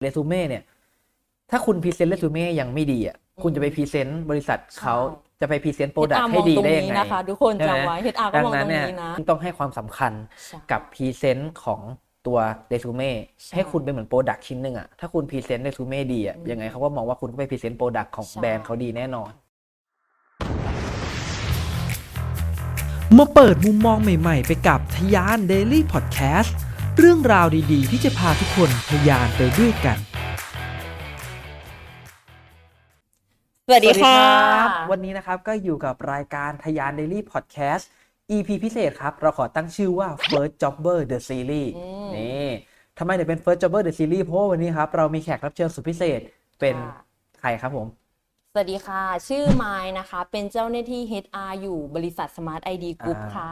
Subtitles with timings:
[0.00, 0.62] เรซูเม่เนี่ย
[1.50, 4.96] ถ้าคุณ present resume ยังไม่ดีอะคุณจะไป present บริษัทเขา
[5.40, 10.12] จะไป present product ให้ดีได้ยังไงนะคะทุกคนจำไว้ HR ก็ดังมองนั้ตนรงเนี่ยนี้นะต้องให้ความสำคัญ
[10.44, 11.80] ใช่กับ present ของ
[12.26, 12.38] ตัว
[12.68, 13.10] เรซูเม่
[13.42, 19.30] ใช่ให้คุณเป็นเหมือน product ชิ้นหนึ่งอะถ้าคุณ present resume ดีอะยังไงเขาก็มองว่าคุณก็ไป present product ของใช่แบรนด์เขาดีแน่นอน
[23.18, 26.56] มาเปิดมุมมองใหม่ ๆ ไปกับทยาน Daily Podcast
[27.02, 29.98] เรื่องราวดีๆ ที่จะพาทุกคนทยานไปด้วยกัน
[33.66, 34.20] สวัสดีค่ะ
[34.66, 37.84] บวันนี้นะครับก็อยู่กับรายการทยาน Daily Podcast
[38.30, 42.48] EP พิเศษครับ เราขอตั้งชื่อว่า First Jobber The Series อืมนี่
[42.98, 46.20] ทำไมถึงเป็น First Jobber The Series เพราะว่าวันนี้ครับ เรามีแขกรับเชิญสุดพิเศษ
[46.60, 47.00] เป็นค่ะ
[47.40, 47.86] ใครครับผม
[48.52, 53.48] สวัสดีค่ะ ชื่อไมล์นะคะ เป็นเจ้าหน้าที่ HR อยู่บริษัท Smart ID Group อ่าค่ะ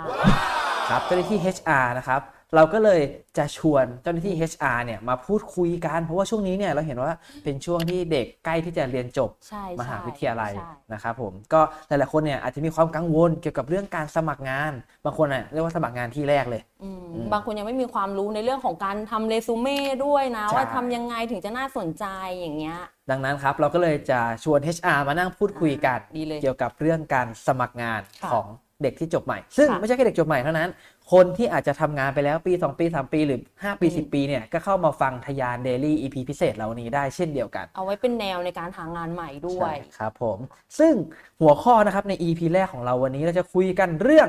[0.90, 2.22] ครับเจ้าหน้าที่ HR นะครับ
[2.54, 3.00] เราก็เลย
[3.38, 7.12] จะชวนเจ้าหน้าที่ HR เนี่ยมาพูดคุยกัน เพราะว่าช่วงนี้เนี่ยเราเห็นว่า
[7.44, 14.72] เป็นช่วงที่เด็กใกล้ที่จะเรียนจบใช่มหาวิทยาลัยใช่นะครับผมก็หลายๆคนเนี่ยอาจจะมีความกังวลเกี่ยวกับเรื่องการสมัครงาน
[15.04, 22.04] บางคนอะเรียกว่าสมัครงานที่แรกเลยอืมอืมบางคนยังไม่มีความรู้ในเรื่องของการทำเรซูเม่ด้วยนะใช่ว่าทำยังไงถึงจะน่าสนใจ
[22.38, 22.78] อย่างเงี้ย
[23.10, 28.46] ดังนั้นครับ เราก็เลยจะชวน HR มานั่งพูดคุยกันดีเลยเกี่ยวกับเรื่องการสมัครงานค่ะของ
[28.82, 30.68] เด็กที่จบใหม่ ซึ่งค่ะไม่ใช่แค่เด็กจบใหม่เท่านั้น
[31.12, 40.38] คนที่อาจจะทำงานไปแล้วปี 2 ปี 3 ปีหรือ 5 ปีอืม10 ปีเนี่ยก็เข้ามาฟังทยาน Daily EP พิเศษเหล่านี้ได้เช่นเดียวกัน เอาไว้เป็นแนวในการหางานใหม่ด้วยใช่ครับผม
[40.78, 40.92] ซึ่ง
[41.40, 44.28] หัวข้อนะครับใน EP แรกของเราวันนี้เราจะคุยกันเรื่อง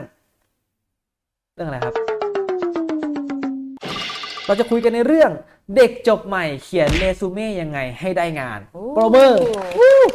[1.55, 1.95] เรื่องอะไรครับ
[4.47, 5.31] เราจะคุยกันในเรื่อง
[5.75, 9.37] เด็กจบใหม่เขียนเรซูเม่ยังไงให้ได้งานโอ้โปรเมอร์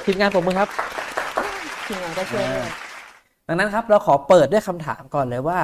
[0.04, 0.68] ทีมงานผมมือครับ
[1.86, 2.70] ทีมงานก็ช่วยด้วย
[3.48, 5.58] ดังนั้นครับ เราขอเปิดด้วยคำถามก่อนเลยว่า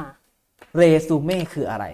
[0.00, 0.08] มา
[0.76, 1.84] เรซูเม่คืออะไร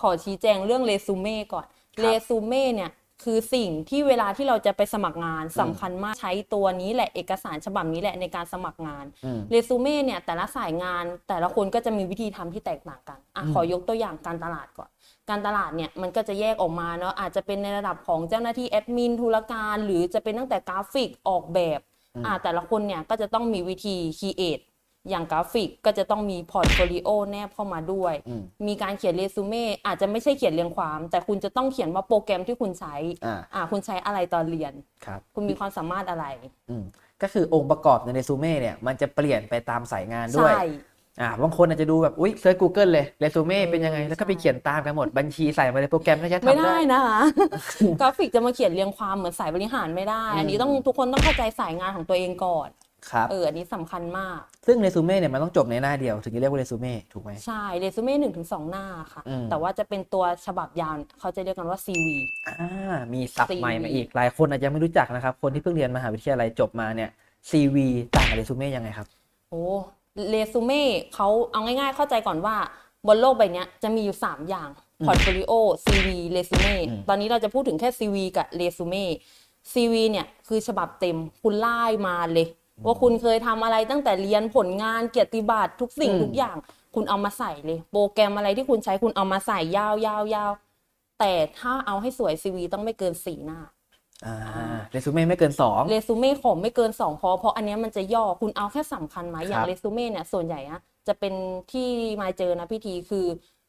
[0.00, 1.66] ขอชี้แจงเรื่องเรซูเม่ก่อน
[2.00, 2.90] เรซูเม่เนี่ย
[3.24, 14.90] คือสิ่งที่เวลาที่เราจะไปสมัครงานสำคัญมากใช้ตัวนี้แหละเอกสารฉบับนี้แหละในการสมัครงานอืมเรซูเม่เนี่ยแต่ละสายงานแต่ละคนก็จะมีวิธีทำที่แตกต่างกันอะอืมขอยกตัวอย่างการตลาดก่อน
[15.28, 21.80] การตลาดเนี่ยมันก็จะแยกออกมาเนาะอาจจะเป็นในระดับของเจ้าหน้าที่แอดมินธุรการ หรือจะเป็นตั้งแต่กราฟิกออกแบบ
[22.26, 24.60] อะแต่ละคนเนี่ยก็จะต้องมีวิธี create
[25.08, 32.94] อย่างกราฟิกก็จะต้องมี portfolio แนบเข้ามาด้วยอืมมีการเขียนเรซูเม่อาจจะไม่ใช่เขียนเรียงความ แต่คุณจะต้องเขียนว่าโปรแกรมที่คุณใช้
[33.26, 34.72] อ่าอ่าคุณใช้อะไรตอนเรียน
[35.04, 36.26] ครับคุณมีความสามารถอะไร
[36.70, 36.84] อืม
[37.22, 40.64] ก็คือองค์ประกอบในเรซูเม่เนี่ยมันจะเปลี่ยนไปตามสายงานด้วยใช่
[41.20, 47.20] อ่าบางคนอาจจะดูแบบอุ้ย search Google เลยเรซูเม่เป็นยังไง แล้วก็ไปเขียนตามกันหมดบัญชีใส่มาในโปรแกรมแล้วจะไม่ทำได้ได้นะคะ
[48.00, 52.68] กราฟิกจะมาเขียนเรียงความเหมือนสายบริหารไม่ได้ อันนี้ต้องทุกคนต้องเข้าใจสายงานของตัวเองก่อน
[53.10, 62.06] ครับเอออันนี้สำคัญมาก ซึ่งเรซูเม่เนี่ยมันต้องจบในหน้าเดียวถึงจะเรียกว่าเรซูเม่ถูกไหมใช่เรซูเม่หนึ่งถึงสองหน้าค่ะอืมแต่ว่าจะเป็นตัวฉบับยาวเขาจะเรียกกันว่า CV
[62.48, 67.10] อ่ามีศัพท์ CV ใหม่มาอีกหลายคนอาจจะไม่รู้จักนะครับ คนที่เพิ่งเรียนมหาวิทยาลัยจบมาเนี่ย
[67.50, 67.76] CV
[68.14, 69.06] ต่างกับเรซูเม่ยังไงครับ
[69.50, 69.64] โอ้
[70.30, 70.82] เรซูเม่
[71.14, 72.56] เขาเอาง่ายๆเข้าใจก่อนว่า
[73.06, 74.68] บนโลกใบเนี้ยจะมีอยู่ 3 อย่าง
[75.06, 75.52] portfolio
[75.84, 79.04] CV resume อืมตอนนี้เราจะพูดถึงแค่ CV กับ resume
[79.72, 82.46] CV เนี่ยคือฉบับเต็มคุณไล่มาเลย
[82.84, 86.56] ว่าคุณเคยทำอะไรตั้งแต่เรียนผลงานเกียรติบัตรทุกสิ่งอืมทุกอย่าง
[86.94, 90.52] คุณเอามาใส่เลย โปรแกรมอะไรที่คุณใช้คุณเอามาใส่ยาวยาวยาว
[91.18, 93.60] แต่ถ้าเอาให้สวย CV ต้องไม่เกินสี่หน้า
[94.26, 94.32] อ่า
[94.90, 101.34] เรซูเม่ไม่เกินสองซูเม่ของไม่เกิน2พอเพราะอันเนี้ยมันจะย่อคุณเอาแค่สำคัญไหมอย่าครังบเรซูเม่เนี่ยส่วนใหญ่อะจะเป็น
[101.72, 101.88] ที่
[102.22, 103.26] มาเจอนะพี่ทีคือ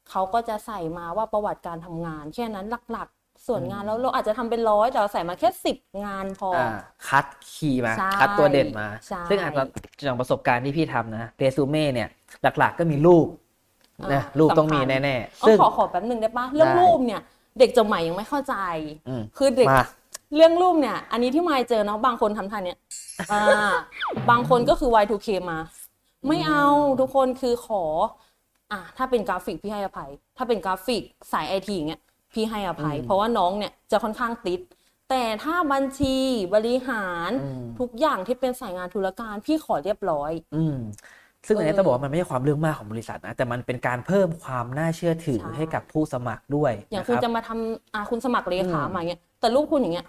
[0.09, 6.67] เขาก็จะใส่มาว่าประวัติการทำงาน แค่นั้นหลักๆ ส่วนงานแล้วเราอาจจะทำเป็นร้อยแต่เราใส่มาแค่สิบงานพอออ่า
[7.07, 9.63] คัดคีย์มาใช่คัดตัวเด่นมาใช่ซึ่งอาจจะ
[10.07, 12.09] จากประสบการณ์ที่พี่ทำนะเรซูเม่เนี่ย
[12.59, 13.27] หลักๆก็มีรูป
[14.13, 17.21] นะอ่ารูปต้องมีสำคัญแน่เอาๆซึ่งขอขอแป๊บหนึ่งได้ปะเรื่องได้รูปเนี่ย
[17.59, 18.55] เด็กจบใหม่ยังไม่เข้าใจ
[19.07, 19.83] อืมคือเด็กมา
[20.35, 22.77] เรื่องรูปเนี่ย อันนี้ที่มายเจอเนาะบางคนทำท่าเนี้ย
[23.31, 23.71] อ่า
[24.29, 25.57] บางคนก็คือ Y2K มา
[26.27, 26.65] ไม่เอา
[26.99, 27.83] ทุกคนคือขอ
[28.71, 32.01] อะถ้าเป็นกราฟิกพี่ให้อภัย ถ้าเป็นกราฟิกสายไอทีอย่างเงี้ย
[32.33, 34.59] พี่ให้อภัยอืมเพราะว่าน้องเนี่ยจะค่อนข้างติด
[35.09, 36.17] แต่ถ้าบัญชี
[36.53, 40.71] บริหารอืมทุกอย่างที่เป็นสายงานธุรการพี่ขอเรียบร้อย อืม
[41.47, 50.05] ซึ่งอันนี้เออต้องบอกว่ามันไม่ใช่ความเรื่องมากของบริษัทนะแต่มันเป็นการเพิ่มความน่าเชื่อถือใช่ให้กับผู้สมัครด้วย อย่างนะคุณรับจะมาทำอะคุณสมัครเลขาอืมมาอย่างเงี้ยแต่รูปคุณอย่างเงี้ย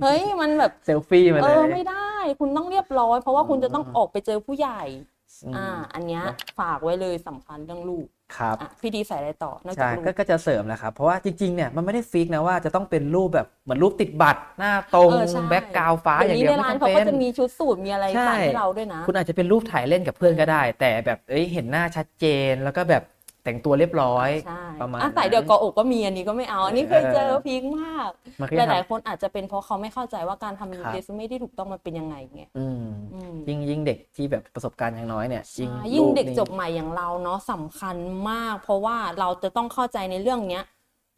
[0.00, 1.94] เฮ้ยมันแบบเซลฟี่มาเอเลอยไม่ได้
[2.38, 5.11] คุณต้องเรียบร้อย เพราะว่าคุณจะต้องอืมออกไปเจอผู้ใหญ่ม
[5.54, 5.58] อ่า
[5.94, 8.06] อันเนี้ยเนอะฝากไว้เลยสำคัญเรื่องลูก
[8.36, 23.02] ครับอะพี่ดีใส่อะไรต่อนอกจาใช่กลูกก็ก็จะเสริมแหละครับเพราะว่าจริงๆเนี่ยมันไม่ได้ฟิกนะว่าจะต้องเป็นรูปแบบเหมือนรูปติดบัตรหน้าตรงเออใช่แบ็กกราวฟ้าอย่างเดียวนี้ในไม่ร้านจำเขาเป็ก็นจะมีชุดสูตรมีอะไรใช่ใส่ให้เราด้วยนะ คุณอาจจะเป็นรูปถ่ายเล่นกับเพื่อนก็ได้ แต่แบบเอ้ยเห็นหน้าชัดเจนแล้วก็แบบ
[23.44, 28.08] แต่งตัวเรียบร้อยใช่ประมาณอะใส่เดี๋ยวกออกก็มีอันนี้ก็ไม่เอา อันนี้เคยเจอเออพีคมาก
[28.40, 32.84] มันก็หจะลายทำๆคนอาจจะเป็นเพราะเขาไม่เข้าใจว่าการทำครับเรซูเม่ที่ถูกต้องมันเป็นยังไงไงอืม
[33.14, 37.96] อืมยิ่งยิ่งเด็กที่แบบประสบการณ์ยังน้อยเนี่ยใช่ยิ่งเด็กรูปนี่จบใหม่อย่างเราเนาะสำคัญ
[38.30, 40.64] มาก เพราะว่าเราจะต้องเข้าใจในเรื่องเนี้ย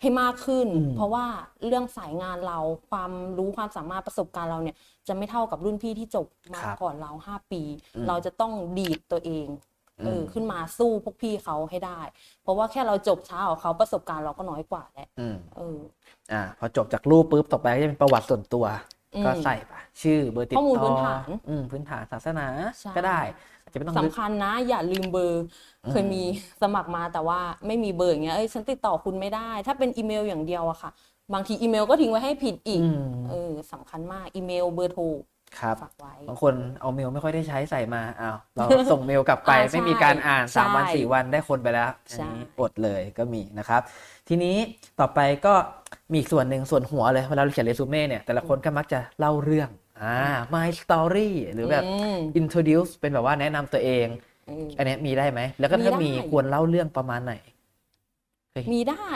[0.01, 1.25] ให้มากขึ้นอืมเพราะว่า
[1.67, 2.59] เรื่องสายงานเรา
[2.91, 4.77] ความรู้ความสามารถประสบการณ์เราเนี่ย
[5.09, 7.63] จะไม่เท่ากับรุ่นพี่ที่จบมาครับก่อนเราห้าปี
[7.97, 9.47] อืมเราจะต้องดีดตัวเอง
[10.03, 12.01] เออมขึ้นมาสู้พวกพี่เขาให้ได้
[12.43, 15.79] เพราะว่าแค่เราจบช้ากว่าเขาประสบการณ์เราก็น้อยกว่าแหละอืมเออ
[16.33, 18.65] อ่า พอจบจากรูปปุ๊บต่อไปก็จะเป็นประวัติส่วนตัว
[19.17, 22.47] อืมก็ใส่ไปชื่อเบอร์ติดข้อมูลต่พื้อนฐานอืมพื้นฐานศาสนา
[22.81, 23.21] ใช่ก็ได้
[23.63, 25.43] อาจจะไม่ต้องลึกสำคัญนะ อย่าลืมเบอร์
[25.85, 26.23] อืมเคยมี
[26.63, 30.91] สมัครมาแต่ว่าไม่มีเบอร์อย่างเงี้ยเอ้ยฉันติดต่อคุณไม่ได้ ถ้าเป็นอีเมลอย่างเดียวอะค่ะ
[31.35, 35.03] บางทีอีเมลก็ทิ้งไว้ให้ผิดอีกอืมเออสำคัญมากอีเมลเบอร์โทร
[35.61, 43.81] ครับฝากไว้บางคนเอาเมลไม่ค่อยได้ใช้ใส่มาอ้าวเราส่งเมลกลับไปอ่าใช่ไม่มีการอ่านสามวันใช่สี่วันได้คนไปแล้วใช่อันนี้อดเลยก็มีนะครับ
[44.29, 44.57] ทีนี้
[45.01, 45.55] ต่อไปก็
[46.11, 49.69] มีอีกส่วนหนึ่งส่วนหัวเลยเวลาเราเขียนเรซูเม่เนี่ยแต่ละคนก็มักจะเล่าเรื่อง
[50.03, 50.17] อ่า
[50.55, 54.07] my story หรือแบบอืม introduce เป็นแบบว่าแนะนำตัวเอง
[54.47, 57.35] เอออันเนี้ยมีได้ไหม แล้วก็ถ้ามีมีได้ควรเล่าเรื่องประมาณไหน
[58.73, 59.09] มีได้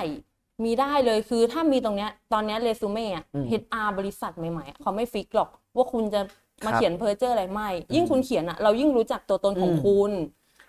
[0.64, 6.20] มีได้เลยคือถ้ามีตรงเนี้ยตอนเนี้ยเรซูเม่อะอืม HR บริษัทใหม่ๆอะเขาไม่ฟิกหรอก ว่าคุณจะ
[6.66, 10.12] มาครับเขียนเพอร์เจอร์อะไรไม่ ยิ่งคุณเขียนอะเรายิ่งรู้จักตัวตนของอืมคุณ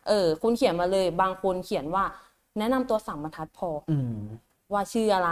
[0.07, 2.03] เออ คุณเขียนมาเลย บางคนเขียนว่า
[2.57, 4.18] แนะนำตัวสามบรรทัดพออืม
[4.74, 5.31] ว่าชื่ออะไร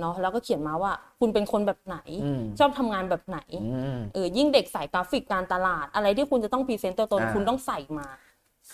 [0.00, 8.08] เนาะแล้วก็เขียนมาว่า คุณเป็นคนแบบไหนอืมชอบทำงานแบบไหนอืมเออยิ่งเด็กสายกราฟิกการตลาด อะไรที่คุณจะต้อง present ตัวตนอ่าคุณต้องใส่มา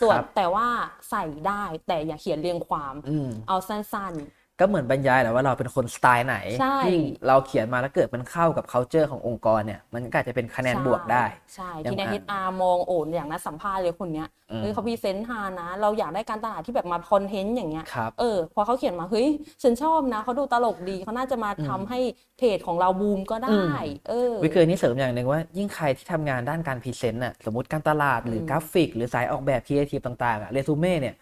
[0.00, 0.66] ส่วนครับแต่ว่า
[1.10, 4.14] ใส่ได้แต่อย่าเขียนเรียงความอืมเอาสั้น
[4.60, 11.24] ก็เหมือนบรรยายแหละว่าเราเป็นคนสไตล์ไหนใช่ยิ่งเราเขียนมาแล้วเกิดมันเข้ากับ culture ขององค์กรเนี่ย มันก็อาจจะเป็นคะแนนใช่บวกได้
[11.54, 19.28] ใช่อย่างที่ในอะฮิต HR มองโอ้โหอย่างนัดสัมภาษณ์เลยคนเนี้ยอืมเฮ้ยเขา present ฮานะ เราอยากได้การตลาดที่แบบมาคอนเทนต์อย่างเงี้ยครับเออ พอเขาเขียนมา เฮ้ย
[19.62, 21.98] ฉันชอบนะ เขาดูตลกดี เขาน่าจะมาทำให้
[22.38, 23.70] เพจของเราบูมก็อืได้ม
[24.08, 31.14] เออ วิเคยนี่เสริมอย่างหนึ่งว่า ยิ่งใครที่ทำงานด้านการ present น่ะ สมมติการตลาดหรืออมกราฟิก หรือสายออกแบบครีเอทีฟต่างๆอะเรซูเม่เนี่ย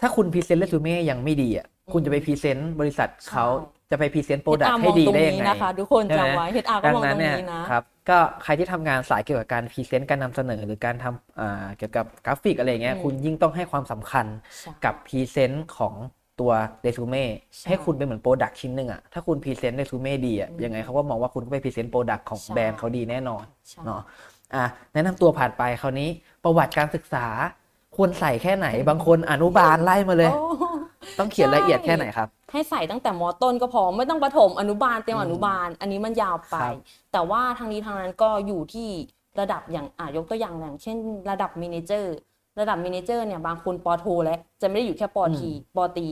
[0.00, 3.46] ถ้าคุณ present เรซูเม่ยังไม่ดีอะ คุณจะไปพรีเซนต์บริษัทเขา
[3.90, 14.26] จะไปพรีเซนต์โปรดัก HR ต์ให้ดีได้ยังมอตรไงนะคะทุกคนใช่ไหมจำไว้ HR ก็ดังมองนั้ตนรงเนี่ยนี้นะครับก็ใครที่ทำงานสายเกี่ยวกับการ present การนำเสนอ หรือการทำอ่าเกี่ยวกับกราฟิกอะไรเงี้ยอืมคุณยิ่งต้องให้ความสำคัญ
[14.58, 15.94] ใช่กับ present ของ
[16.40, 16.52] ตัว
[16.82, 17.24] เรซูเม่
[17.56, 24.00] ใช่ให้คุณเป็นเหมือน product ชิ้นหนึ่งอะถ้าคุณ present เรซูเม่ดีอะยังไงเขาก็มองว่าคุณก็ไป present product ของใช่แบรนด์เขาดีแน่นอนใช่เนาะ
[24.54, 26.08] อะแนะนำตัวผ่านไปคราวนี้
[26.44, 27.26] ประวัติการศึกษา
[27.98, 30.40] ควรใส่แค่ไหน บางคนอนุบาลไล่มาเลยโอ้
[31.18, 36.74] ต้องเขียนละเอียดแค่ไหนครับ ให้ใส่ตั้งแต่มอต้นก็พอไม่ต้องประถมอนุบาลเตรียมอนุบาล อันนี้มันยาวไปครับ
[37.12, 38.88] แต่ว่าทางนี้ทางนั้นก็อยู่ที่
[39.40, 40.96] ระดับอย่างอะยกตัวอย่างอย่างเช่น
[41.30, 42.14] ระดับมินิเจอร์
[42.60, 46.08] ระดับมินิเจอร์เนี่ยบางคนปอโทแล้วจะไม่ได้อยู่แค่ปอทีปอตี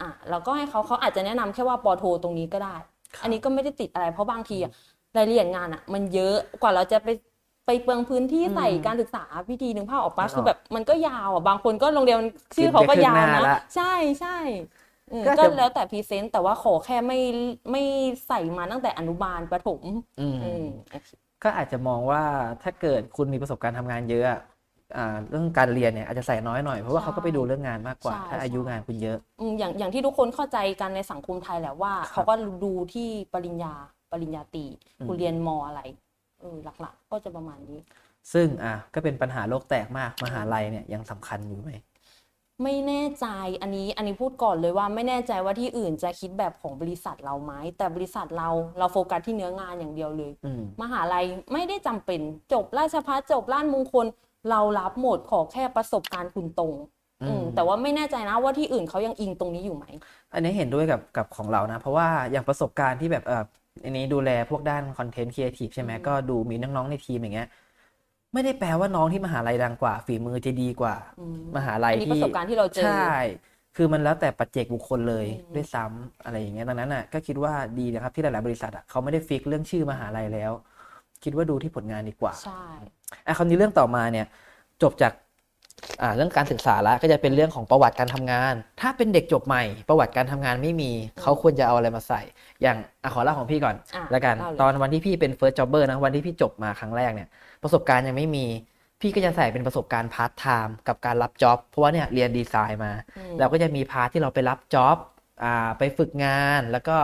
[0.00, 2.76] อะเราก็ให้เขาเขาอาจจะแนะนำแค่ว่าปอโทตรงนี้ก็ได้
[3.22, 4.72] อันนี้ก็ไม่ได้ติดอะไรเพราะบางทีอะ
[5.16, 7.08] รายละเอียดงานอะ มันเยอะกว่าเราจะไป
[7.66, 12.18] ไปเปลืองพื้นที่ใส่อืมการศึกษาพิธีหนึ่งภาพออกปะนึกออกคือแบบมันก็ยาวอะบางคนก็โรงเรียน
[12.56, 13.84] ชื่อเขาก็ยาวเขียนแค่ครึ่งหน้านะละใช่
[14.20, 14.28] ใช่
[15.08, 17.18] เออก็ก็จะแล้วแต่พรีเซนต์แต่ว่าขอแค่ไม่
[17.72, 17.80] ไม่
[18.26, 19.82] ใส่มาตั้งแต่อนุบาลประถม
[20.18, 20.62] อืมอืม
[21.42, 22.22] ก็อาจจะมองว่า
[22.62, 24.40] ถ้าเกิดคุณมีประสบการณ์ทำงานเยอะอะ
[24.96, 32.34] อ่าเรื่องการเรียนเนี่ยอาจจะใส่น้อยหน่อยเพราะว่าใช่เขาก็ไปดูเรื่องงานมากกว่าใช่ถ้าอายุใช่งานคุณเยอะอืมอย่างอย่างที่ทุกคนเข้าใจกันในสังคมไทยแหละว่าครับเขาก็
[32.64, 33.74] ดูที่ปริญญา
[34.12, 34.66] ปริญญาตรี
[35.00, 37.78] อืมคุณเรียนมอะไรเออหลักๆ ก็จะประมาณนี้
[38.32, 41.70] ซึ่งอะก็เป็นปัญหาโลกแตกมากมหาลัยเนี่ยยังสำคัญอยู่ไหม
[42.62, 43.26] ไม่แน่ใจ
[43.62, 48.48] อันนี้อันนี้พูดก่อนเลยว่าไม่แน่ใจว่าที่อื่นจะคิดแบบของบริษัทเราไหมแต่บริษัทเรา
[48.78, 52.20] เราโฟกัสที่เนื้องานอย่างเดียวเลยอืมมหาลัยไม่ได้จำเป็น
[52.52, 54.06] จบราชภัฏจบล้านมงคล
[54.50, 56.74] เรารับหมดขอแค่ประสบการณ์คุณตรง
[57.22, 59.84] อืมอืมแต่ว่าไม่แน่ใจนะว่าที่อื่นเขายังอิงตรงนี้อยู่ไหม
[60.32, 67.46] อันนี้เห็นด้วยกับกับของเรานะ เพราะว่าอย่างประสบการณ์ที่แบบเอออันนี้ดูแลพวกด้านคอนเทนต์ครีเอทีฟใช่ไหมอืมก็ดูมีน้องๆในทีมอย่างเงี้ย
[68.32, 72.90] ไม่ได้แปลว่าน้องที่มหาลัยดังกว่า ฝีมือจะดีกว่าอืมมหาลัยอันนี้ที่ประสบการณ์ที่เราเจอใช่
[73.74, 80.52] คือมันแล้วแต่ปัจเจกบุคคลเลยอืมด้วยซ้ำอะไรอย่างเงี้ยดังนั้นอะก็คิดว่าดีนะครับที่หลายๆบริษัทอะเขาไม่ได้ fix เรื่องชื่อมหาลัยแล้ว
[81.22, 82.52] คิดว่าดูที่ผลงานดีกว่าใช่
[83.26, 84.24] อะคราวนี้เรื่องต่อมาเนี่ย
[84.82, 85.23] จบจากอ่า
[86.16, 92.20] เรื่องการศึกษาแล้วก็จะเป็นเรื่องของประวัติการทำงาน ถ้าเป็นเด็กจบใหม่ ประวัติการทำงานไม่มีเขาควรจะเอาอะไรมาใส่
[92.62, 97.28] อย่างอะขอเล่าของพี่ก่อนอะแล้วกันเล่าเลยตอนวันที่พี่เป็น first jobber นะวันที่พี่จบมาครั้งแรกเนี่ย
[97.62, 98.46] ประสบการณ์ยังไม่มี
[99.00, 104.96] พี่ก็จะใส่เป็นประสบการณ์พาร์ทไทม์กับการรับ job เพราะว่าเนี่ยเรียนดีไซน์มาอืมเราก็จะมี part ที่เราไปรับ job
[105.44, 106.96] อ่าไปฝึกงานแล้วก็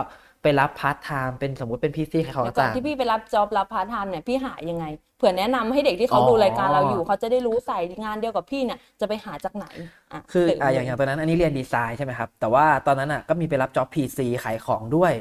[0.43, 4.85] ไปรับพาร์ทไทม์เป็นสมมติเป็นพีซีขายของแล้วก่อนต่างที่พี่ไปรับ job รับพาร์ทไทม์เนี่ยพี่หายังไง
[5.17, 9.67] เผื่อแนะนำให้เด็กที่เขาอ๋อดูรายการเราอยู่ เขาจะได้รู้สายงานเดียวกับพี่เนี่ยจะไปหาจากไหน
[10.11, 15.13] อะคือเสริมอ่าอย่างอย่างตอนนั้นอันนี้เรียนดีไซน์ใช่ไหมครับ แต่ว่าตอนนั้นอะก็มีไปรับจ็อบ PC ขายของด้วย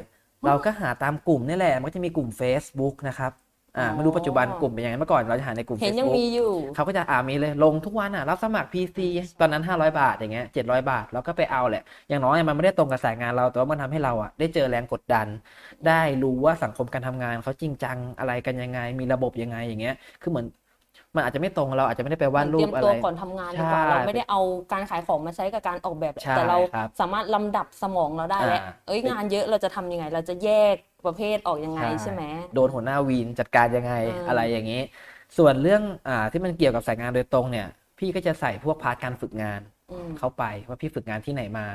[0.47, 3.33] เราก็หาตามกลุ่มนี่แหละมันก็จะมีกลุ่ม Facebook นะครับ
[3.77, 9.03] อ่าไม่รู้ปัจจุบันกลุ่มเป็นยังไงเมื่อก่อนเราจะหาในกลุ่มเห็นยัง Facebook มีอยู่เขาก็จะอ่ามีเลยลงทุกวันอะรับสมัคร PC
[9.41, 15.29] ตอนนั้น 500 บาทอย่างเงี้ย700 บาทแล้วก็ไปเอาแหละ อย่างน้อยมันไม่ได้ตรงกับสายงานเรา แต่ว่ามันทำให้เราอะได้เจอแรงกดดัน
[15.87, 20.47] ได้รู้ว่าสังคมการทำงานเขาจริงจังอะไรกันยังไง มีระบบยังไงอย่างเงี้ยคือเหมือน
[21.15, 24.41] มันอาจจะไม่ตรงเราอาจจะไม่ได้ไปวาดรูเตรียปมอะไรตัวก่อนทำงานดีกว่าใช่เราไม่ได้เอา
[24.73, 32.23] การขายของมาใช้กับการออกแบบใช่แต่เราครับสามารถลำดับสมองเราได้แล้วอ่าเอ้ยงานเยอะเราจะทำยังไง เราจะแยก ประเภทออกยังไงใช่ไหม
[32.55, 34.81] โดนหัวหน้าวีนจัดการยังไงอ่าอะไรอย่างนี้
[35.39, 37.67] ส่วนเรื่องอ่าที่มันเกี่ยวกับสายงานโดยตรงเนี่ย
[37.99, 41.67] พี่ก็จะใส่พวกพาร์ทการฝึกงานอืมเข้าไปว่าพี่ฝึกงานที่ไหนมา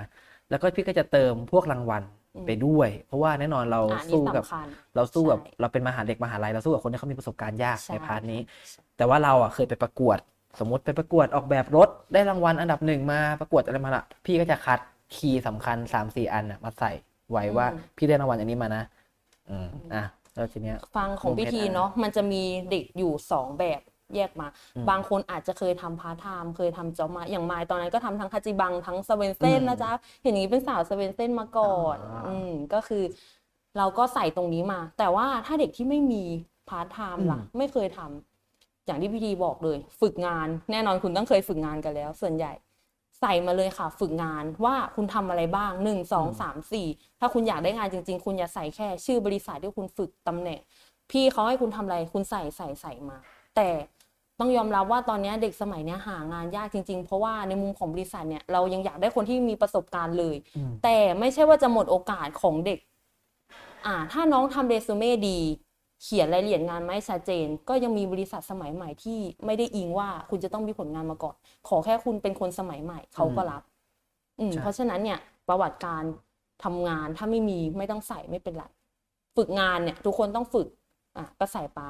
[0.49, 2.03] แล้วก็พี่ก็จะเติมพวกรางวัล
[2.35, 8.39] อืมไปด้วย เพราะว่าแน่นอนเราอ่านี่สู้กับสำคัญเราสู้กับใช่เราเป็นมหาเด็กมหาลัยเราสู้กับคนที่เขามีประสบการณ์ยากใช่ใน part นี้
[8.97, 10.17] แต่ว่าเราอะเคยไปประกวด
[10.59, 14.79] สมมติไปประกวดออกแบบรถได้รางวัลอันดับหนึ่งมาประกวดอะไรมาละพี่ก็จะคัด
[15.15, 16.91] key สำคัญสามสี่อันน่ะมาใส่
[17.31, 17.67] ไว้ว่า
[17.97, 18.83] พี่ได้รางวัลอันนี้มานะ
[19.49, 20.03] อืมอะ
[20.35, 23.81] แล้วทีเนี้ย ฟังของลงพิธีเพจอะเนาะมันจะมีเด็กอยู่สองแบบ
[24.15, 29.91] แยกมาอืมบางคนอาจจะเคยทำพาร์ทไทม์เคยทำ job มาอย่างมายตอนนั้นก็ทำทั้งฮะจิบังทั้ง Swensen's อืมนะจ๊ะ
[30.23, 33.03] เห็นอย่างนี้เป็นสาว Swensen's มาก่อนอ่าอืมก็คือ
[33.77, 36.23] เราก็ใส่ตรงนี้มา แต่ว่าถ้าเด็กที่ไม่มี
[36.69, 42.51] พาร์ทไทม์ล่ะ ไม่เคยทำอย่างที่พิธีบอกเลย ฝึกงานแน่นอนคุณต้องเคยฝึกงานกันแล้ว ส่วนใหญ่
[43.21, 46.87] ใส่มาเลยค่ะ ฝึกงานว่าคุณทำอะไรบ้างหนึ่งสองสามสี่
[47.19, 50.59] ถ้าคุณอยากได้งานจริง ๆ คุณอย่าใส่แค่ ชื่อบริษัทที่คุณฝึกตำแหน่ง
[51.11, 53.17] พี่เขาให้คุณทำอะไรคุณใส่ใส่ใส่มา
[53.55, 53.69] แต่
[54.39, 62.79] ต้องยอมรับว่าตอนนี้เด็กสมัยเนี้ยหางานยากจริง ๆ เพราะว่าในมุมของบริษัทเนี่ยเรายังอยากได้คนที่มีประสบการณ์เลยอืมแต่ไม่ใช่ว่าจะหมดโอกาสของเด็ก
[63.85, 65.39] อ่า ถ้าน้องทำเรซูเม่ดี
[66.05, 71.35] เขียนรายละเอียดงานไม่ชัดเจน ก็ยังมีบริษัทสมัยใหม่ที่ไม่ได้อิงว่าคุณจะต้องมีผลงานมาก่อน
[71.67, 73.63] ขอแค่คุณเป็นคนสมัยใหม่เขาก็รับ
[74.39, 76.03] อืมใช่เพราะฉะนั้นเนี่ย ประวัติการ
[76.63, 78.65] ทำงานถ้าไม่มีไม่ต้องใส่ไม่เป็นไร
[79.37, 80.67] ฝึกงานเนี่ย ทุกคนต้องฝึก
[81.17, 81.81] อะก็ใส่ไป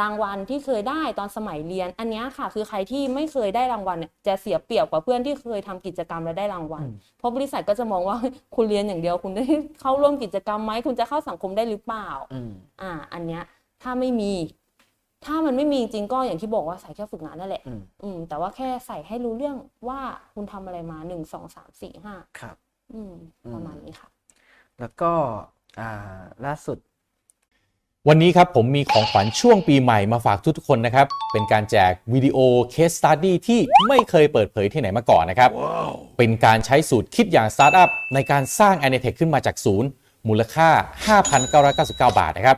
[0.00, 8.16] รางวัลที่เคยได้ตอนสมัยเรียน อันเนี้ยค่ะ คือใครที่ไม่เคยได้รางวัลเนี่ยจะเสียเปรียบกว่าเพื่อนที่เคยทำกิจกรรมแล้วได้รางวัลอืมเพราะบริษัทก็จะมองว่า
[8.56, 9.44] คุณเรียนอย่างเดียวคุณได้
[9.80, 12.52] เข้าร่วมกิจกรรมไหมคุณจะเข้าสังคมได้หรือเปล่าอืม
[12.82, 13.42] อ่า อันเนี้ย
[13.82, 14.32] ถ้าไม่มี
[15.24, 19.56] ถ้ามันไม่มีจริงก็อย่างที่บอกว่าใส่แค่ฝึกงานนั่นแหละ อืมอืมแต่ว่าแค่ใส่ให้รู้เรื่อง
[19.88, 20.00] ว่า
[20.34, 22.56] คุณทำอะไรมาหนึ่งสองสามสี่ห้าครับ
[22.92, 23.12] อืม
[23.44, 24.08] อืมประมาณนี้ค่ะ
[24.80, 25.12] แล้วก็
[25.80, 25.90] อ่า
[26.44, 26.78] ล่าสุด
[28.10, 32.38] วันนี้ครับผมมีของขวัญช่วงปีใหม่มาฝากทุกๆคนนะครับ เป็นการแจกวิดีโอ
[32.70, 35.50] เคสสตัดดี้ที่ไม่เคยเปิดเผยที่ไหนมาก่อนนะครับ
[36.18, 39.88] เป็นการใช้สูตรคิดอย่างสตาร์ทอัพในการสร้าง a n i t e c h ขึ้นมาจากศูนย์
[40.28, 40.68] มูลค่า
[41.52, 42.56] 5,999 บาทนะครับ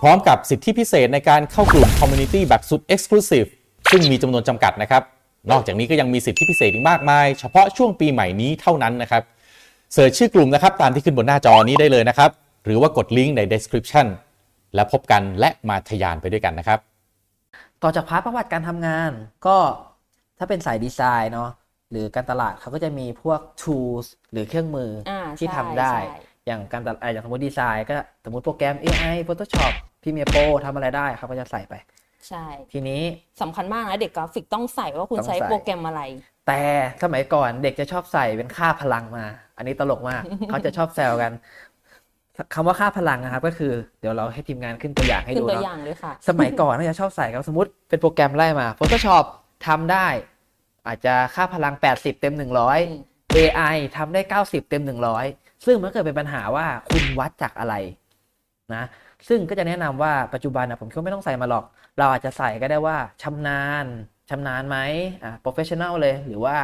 [0.00, 3.48] พร้อมกับสิทธิพิเศษในการเข้ากลุ่ม Community แบบสุด Exclusive
[3.90, 5.02] ซึ่งมีจำนวนจำกัดนะครับ
[5.50, 9.22] นอกจากนี้ก็ยังมีสิทธิพิเศษอีกมากมาย เฉพาะช่วงปีใหม่นี้เท่านั้นนะครับ
[9.92, 12.30] search ชื่อกลุ่มนะครับตามที่ขึ้นบนหน้าจอนี้ได้เลยนะครับ
[12.64, 14.08] หรือว่ากดลิงก์ใน description
[14.74, 16.80] และพบกันและมาทะยานไปด้วยกันนะครับ
[17.82, 19.12] ต่อจาก part ประวัติการทำงาน
[19.46, 19.56] ก็
[20.38, 21.50] ถ้าเป็นสายดีไซน์เนาะ
[21.90, 29.72] หรือการตลาดเขาก็จะมีพวก tools หรือเครื่องมืออาที่ใช่ทำได้ใช่อย่างการตลาดอะอย่างสมมติดีไซน์ก็สมมติโปรแกรม AI Photoshop
[30.02, 31.74] Premiere Pro ทำอะไรได้เขาก็จะใส่ไป
[32.28, 33.02] ใช่ ทีนี้
[33.42, 36.02] สำคัญมากนะเด็กกราฟิกต้องใส่ว่าคุณต้องใช้ใส่โปรแกรมอะไร
[36.46, 36.60] แต่
[37.02, 39.24] สมัยก่อนเด็กจะชอบใส่เป็นค่าพลังมา
[39.56, 41.32] อันนี้ตลกมากเขาจะชอบแซวกัน
[42.54, 49.24] คำว่าค่าพลังนะครับ ก็คือเดี๋ยวเราให้ทีมงานขึ้นตัวอย่างให้ขึ้นดูตัวอเนาะย่างเลยค่ะสมัยก่อนเขาจะชอบใส่ครับสมมติเป็นโปรแกรมไล่มา Photoshop
[49.66, 50.06] ทำได้
[50.86, 52.50] อาจจะค่าพลัง 80 เต็มอืม
[52.92, 54.82] 100 AI ทำได้ 90 เต็ม
[55.22, 57.74] 100 ซึ่งมันเกิดเป็นปัญหาว่าคุณวัดจากอะไร
[58.74, 58.84] นะ
[59.28, 61.64] ซึ่งก็จะแนะนำว่าปัจจุบันนะผมคิดว่าไม่ต้องใส่มาหรอก
[61.98, 63.86] เราอาจจะใส่ก็ได้ว่าชำนาญ
[64.30, 64.78] ชำนาญไหม
[65.24, 66.56] อ่า professional เลยหรือว่า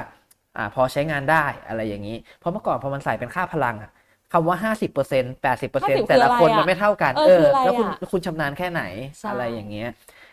[0.57, 3.91] อ่าพอใช้งานได้อะไรอย่างนี้ เพราะเมื่อก่อนพอมันใส่เป็นค่าพลังอะ
[4.33, 8.83] คำว่า50% 80%แต่ละคนมันไม่เท่ากัน เออคืออะไรแล้วคุณอะคุณชำนาญแค่ไหน
[9.21, 9.89] ใช่อะไรอย่างเงี้ย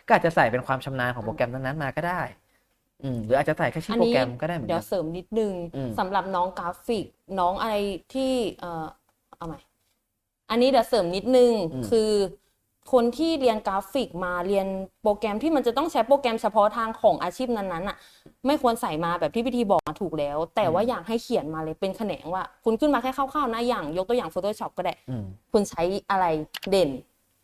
[0.06, 2.20] ก็อาจจะใส่เป็นความชำนาญของโปรแกรมนั้นๆมาก็ได้
[3.02, 7.04] อืมหรืออาจจะใส่แค่ชื่อโปรแกรมก็ได้เหมือนเดี๋กัยวนเสริมนิดนึงอืมสำหรับน้องกราฟิก
[7.38, 7.74] น้องอะไร
[8.14, 8.86] ที่เอ่อ
[9.36, 9.58] เอาใหม่
[10.50, 12.10] อันนี้เดี๋ยวเสริมนิดนึงอืมคือ
[12.92, 14.66] คนที่เรียนกราฟิกมาเรียน
[15.02, 17.96] โปรแกรมที่มันจะต้องใช้โปรแกรมเฉพาะทางของอาชีพนั้นๆอะ
[18.46, 26.26] ไม่ควรใส่มาแบบที่พิธีบอกมาถูกแล้ว แต่ว่าอยากให้เขียนมาเลยเป็นแขนงว่า คุณขึ้นมาแค่คร่าวๆนะอย่างยกตัวอย่าง Photoshop ก็ได้อืมคุณใช้อะไร
[26.70, 26.90] เด่น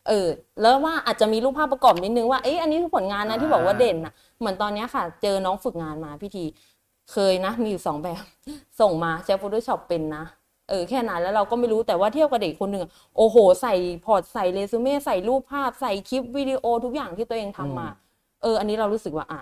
[0.07, 0.27] เออ
[0.61, 6.45] แล้วว่าอาจจะมีรูปภาพประกอบนิดนึงว่าเอ๊ะอันนี้คือผลงานนะที่บอกว่าเด่นนะเหมือนตอนเนี้ยค่ะ เจอน้องฝึกงานมาพี่ที
[7.11, 8.23] เคยนะ มีอยู่สองแบบ
[8.79, 10.23] ส่งมาใช้ Photoshop เป็นนะ
[10.71, 13.73] เออแค่นั้นแล้วเราก็ไม่รู้แต่ว่าเทียบกับเด็กคนหนึ่งอะโอ้โห ใส่
[14.05, 17.87] พอร์ตใส่เรซูเม่ใส่รูปภาพใส่คลิปวิดีโอทุกอย่างที่ตัวเองทำมา
[18.41, 19.41] เออ อันนี้เรารู้สึกว่าอะ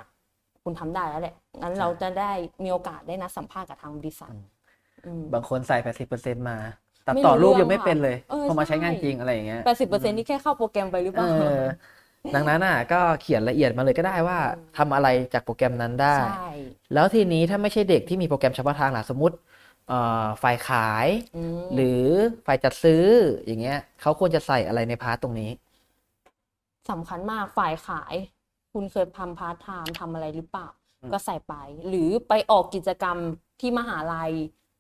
[0.64, 2.32] คุณทำได้แล้วแหละงั้นเราจะได้
[2.64, 4.34] มีโอกาสได้นัดสัมภาษณ์กับทางบริษัท
[5.06, 6.58] อืมบางคนใส่แปดสิบเปอร์เซ็นต์มา
[7.08, 11.80] ตัดไม่ต่อรู้รูปเรื่องยังไม่เป็นเลยค่ะเออพอมาใช้ใช่งานจริงอะไรอย่างเงี้ยแปดสิบเปอร์เซ็นต์นี่แค่เข้าโปรแกรมไปหรือเปเอล่าอ
[12.34, 14.38] ดังนั้นอะก็เขียนละเอียดมาเลยก็ได้ว่า
[14.78, 16.26] ทำอะไรจากโปรแกรมนั้นได้ใช่
[16.94, 19.59] แล้วทีนี้ถ้าไม่ใช่เด็กที่มีโปรแกรมเฉพาะทางล่ะสมมติเอ่อ
[20.44, 22.04] ฝ่ายขายอืมหรือ
[22.46, 23.06] ฝ่ายจัดซื้อ
[23.46, 25.52] อย่างเงี้ยเขาควรจะใส่อะไรใน part ตรงนี้
[26.90, 28.14] สำคัญมากฝ่ายขาย
[28.74, 30.68] คุณเคยทำพาร์ทไทม์ทำอะไรหรือเปล่า
[31.14, 31.54] ก็ใส่ไป
[31.88, 33.18] หรือไปออกกิจกรรม
[33.62, 34.32] ที่มหาลัย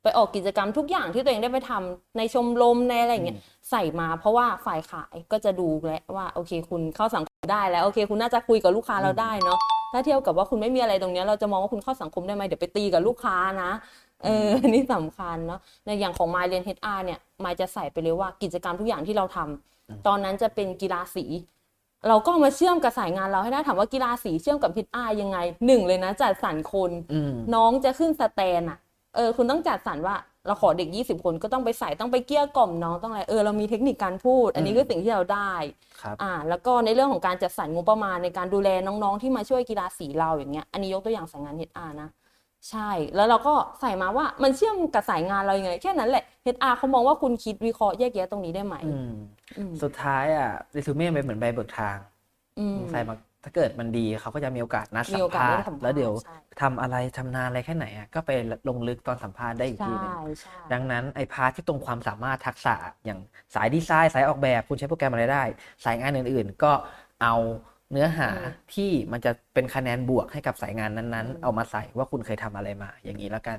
[0.03, 3.39] ไปออกกิจกรรมทุกอย่างที่ตัวเองได้ไปทำในชมรมในอะไรอย่างเงี้ย
[3.71, 9.59] ใส่มาเพราะว่าฝ่ายขายก็จะดูแล้วว่าโอเค คุณเข้าสังคมได้แล้วโอเค คุณน่าจะคุยกับลูกค้าเราได้เนาะ
[9.93, 13.71] ถ้าเทียบกับว่าคุณไม่มีอะไรตรงเนี้ยเราจะมองว่าคุณเข้าสังคมได้ไหมเดี๋ยวไปตีกับลูกค้านะ
[14.23, 21.25] เออนี่สำคัญเนาะในอย่างของมายเรียน HR เนี่ยมายจะใส่ไปเลยว่ากิจกรรมทุกอย่างที่เราทำตอนนั้นจะเป็นกีฬาสี
[22.07, 28.77] เราก็เอามาเชื่อมกับสายงานเราให้ได้ถามว่ากีฬาสีเชื่อมกับพิทอายังไงหนึ่งเลยนะจัดสรรคนอืมน้องจะขึ้นสแตนอะ
[29.15, 30.15] เออคุณต้องจัดสรรว่า
[30.47, 35.53] เราขอเด็ก 20 คนก็ต้องไปใส่ต้องไปเกลี้ยกล่อมน้องต้องอะไรเออเรามีเทคนิคการพูด อันนี้คือสิ่งที่เราได้
[36.01, 42.09] ครับอ่า แล้วก็ในเรื่องของการจัดสรรงบประมาณในการดูแลน้องๆ ที่มาช่วยกีฬาสีเราอย่างเงี้ยอันนี้ยกตัวอย่างสายงาน HR นะ
[42.69, 43.51] ใช่ แล้วเราก็
[43.81, 49.05] ใส่มาว่ามันเชื่อมกับสายงานเรายังไง แค่นั้นแหละ HR เขามองว่าคุณคิดวิเคราะห์แยกแยะตรงนี้ได้ไหมอืม
[49.57, 51.97] อืมสุดท้ายอะเรซูเม่เป็นเหมือนใบเบิกทาง
[52.57, 58.31] อืมใส่มาถ้าเกิดมันดีเขาก็จะมีโอกาสนัดมีสัมโอกาสภาได้ษณ์สัมภาษณ์แล้วเดี๋ยวใช่ทำอะไรทำนานอะไรแค่ไหนอะก็ไป
[58.67, 62.75] ลงลึกตอนสัมภาษณ์ได้อีกทีใช่หนึงใช่ดังนั้นไอ้พาร์ทที่ตรงความสามารถทักษะ
[63.05, 63.19] อย่าง
[63.55, 65.43] สายดีไซน์สายออกแบบคุณใช้โปรแกรมอะไรได้
[65.85, 66.71] สายงานอื่น ๆ ก็
[67.21, 67.33] เอา
[67.91, 68.29] เนื้อหา
[68.73, 73.57] ที่มันจะเป็นคะแนนบวกให้กับสายงานนั้นๆ เอามาใส่ว่าคุณเคยทำอะไรมา อย่างนี้แล้วกัน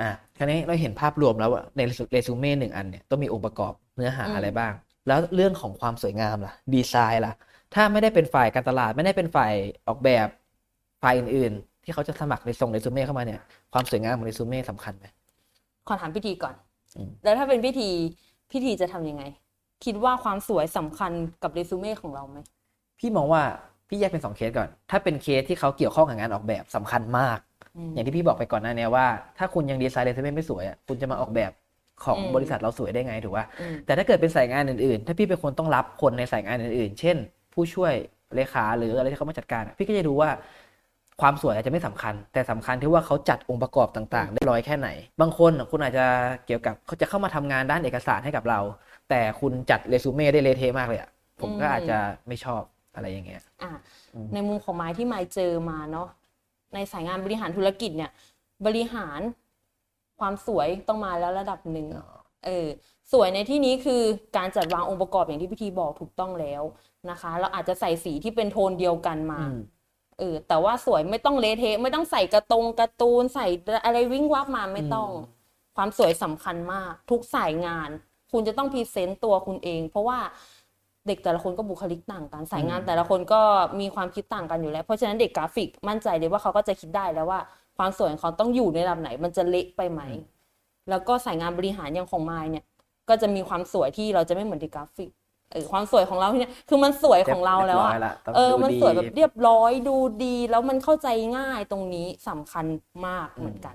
[0.00, 1.80] อะคราวนี้เราเห็นภาพรวมแล้วว่าใน
[2.12, 4.72] เรซูเม่หนึ่งอันเนี่ยต้องมีองค์ประกอบเนื้อหาอะไรบ้าง
[5.06, 7.32] แล้วเรื่องของความสวยงามล่ะ ดีไซน์ล่ะ
[7.74, 9.52] ถ้าไม่ได้เป็นฝ่ายการตลาด ไม่ได้เป็นฝ่าย
[9.88, 10.28] ออกแบบ
[11.02, 13.40] ฝ่ายอื่นๆ ที่เขาจะสมัครในส่งเรซูเม่เข้ามาเนี่ย
[13.72, 15.06] ความสวยงามของเรซูเม่สำคัญไหม
[15.88, 16.54] ขอถามพิธีก่อน
[16.96, 17.88] อืมแล้วถ้าเป็นพิธี
[18.52, 19.22] พิธีจะทำยังไง
[19.84, 22.38] คิดว่าความสวยสำคัญกับเรซูเม่ของเราไหม
[22.98, 23.42] พี่มองว่า
[23.88, 27.38] พี่แยกเป็นสองเคสก่อน ถ้าเป็นเคสที่เขาเกี่ยวข้องกับงานออกแบบสำคัญมาก
[27.76, 29.06] อืมอย่างที่พี่บอกไปก่อนหน้านี้ว่า
[29.38, 31.52] ถ้าคุณยังดีไซน์เรซูเม่ไม่สวยอะคุณจะมาออกแบบ
[32.04, 37.16] ของอืมบริษัทเราสวยได้ไงถูกป่ะอืมแต่ถ้าเกิดเป็นสายงานอื่นๆ ถ้าพี่เป็นคนต้องรับคนในสายงานอื่นๆ เช่น
[37.54, 37.92] ผู้ช่วย
[38.34, 40.30] เลขาหรืออะไรที่เขามาจัดการอะพี่ก็จะดูว่า
[41.20, 44.88] ความสวยอาจจะไม่สำคัญ แต่สำคัญที่ว่าเขาจัดองค์ประกอบต่างๆ ได้ร้อยแค่ไหน
[45.20, 46.06] บางคนอะคุณอาจจะ
[46.46, 48.60] เกี่ยวกับเขาจะเข้ามาทำงานด้านเอกสารให้กับเรา
[49.10, 52.62] แต่คุณจัดเรซูเม่ได้เละเทะมากเลยอะผมก็อืมอาจจะไม่ชอบ
[52.98, 53.70] อะไรอย่างเงี้ยอะ
[54.14, 56.08] อืมในมุมของไม้ที่ไม้เจอมาเนาะ
[56.74, 58.10] ในสายงานบริหารธุรกิจเนี่ย
[58.66, 59.20] บริหาร
[60.18, 61.86] ความสวยต้องมาแล้วระดับหนึ่ง
[62.46, 62.66] เออ
[63.12, 64.02] สวยในที่นี้คือ
[64.36, 66.62] การจัดวางองค์ประกอบอย่างที่พี่ทีบอกถูกต้องแล้ว
[67.10, 69.58] นะคะ เราอาจจะใส่สีที่เป็นโทนเดียวกันมาอืม
[70.18, 73.46] เออแต่ว่าสวยไม่ต้องเละเทะไม่ต้องใส่กระตรงการ์ตูนใส่
[73.84, 75.38] อะไรวิ่งวับมาไม่ต้องอืม
[75.76, 77.90] ความสวยสำคัญมาก ทุกสายงาน
[78.32, 80.18] คุณจะต้อง present ตัวคุณเอง เพราะว่า
[81.08, 83.40] เด็กแต่ละคนก็บุคลิกต่างกัน สายงานแต่ละคนก็
[83.80, 87.40] มีความคิดต่างกันอยู่แล้ว เพราะฉะนั้นเด็กกราฟิกมั่นใจเลยว่าเขาก็จะคิดได้แล้วว่า
[87.78, 90.02] ความสวยของเขาต้องอยู่ในระดับไหน มันจะเละไปไหม
[90.90, 92.64] แล้วก็สายงานบริหารอย่างของมายเนี่ย
[93.08, 95.10] ก็จะมีความสวยที่เราจะไม่เหมือนเด็กกราฟิก
[95.52, 102.64] เออความสวยของเราที่เนี่ยคือมันสวยของเราแล้วอะเรียบร้อยละต้องเออดูมันดีสวยแบบเรียบร้อยดูดี แล้วมันเข้าใจง่ายตรงนี้สำคัญ
[103.06, 103.74] มากเหมือนกัน